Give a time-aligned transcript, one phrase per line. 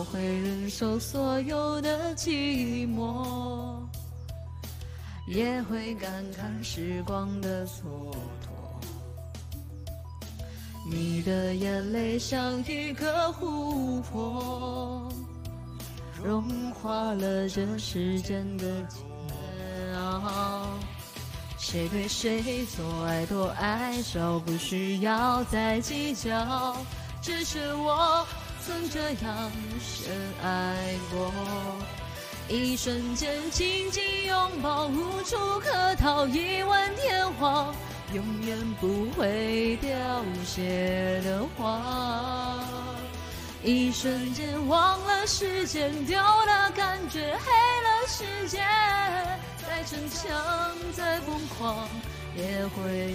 [0.00, 3.82] 我会忍受所有的寂寞，
[5.28, 8.16] 也会感慨时光的蹉跎。
[10.90, 15.06] 你的眼泪像一个湖泊，
[16.24, 19.04] 融化了这世间的煎
[20.00, 20.78] 熬。
[21.58, 26.74] 谁对谁错爱多爱少，不需要再计较。
[27.20, 28.26] 只是我
[28.66, 29.50] 曾这样
[29.80, 31.32] 深爱过，
[32.48, 37.74] 一瞬间紧紧拥抱，无处可逃，一吻天荒，
[38.12, 42.58] 永远不会凋谢的花。
[43.62, 47.50] 一瞬间忘了时间，丢了感觉，黑
[47.82, 48.58] 了世界。
[49.58, 50.30] 再逞强，
[50.94, 51.88] 再疯狂，
[52.36, 53.14] 也会。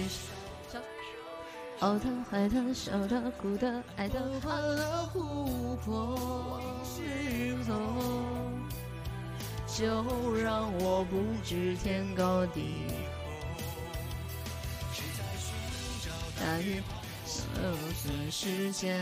[1.78, 8.02] 好的，坏的，笑的，哭的，爱的，换了湖泊，失落，
[9.66, 10.02] 就
[10.36, 12.94] 让我不知天高地厚。
[16.40, 16.82] 大雨
[17.26, 17.44] 生
[17.94, 18.98] 死时间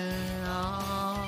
[0.46, 1.24] 熬，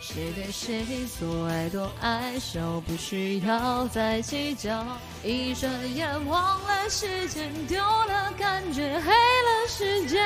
[0.00, 4.82] 谁对谁做爱多爱少，不需要再计较。
[5.22, 10.22] 一转眼忘了时间，丢了感觉，黑了世界。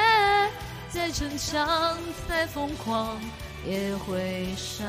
[0.91, 3.21] 再逞强，再疯狂，
[3.67, 4.87] 也会伤。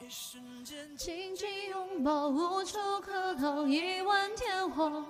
[0.00, 5.04] 一瞬间紧紧拥抱，无处可逃，一吻天荒，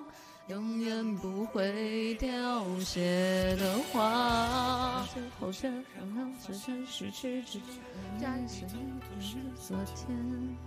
[0.47, 5.05] 永远不会凋谢的花。
[5.13, 7.69] 最后却让让只剩失去之前，
[8.19, 9.35] 再次都是
[9.67, 10.57] 昨天。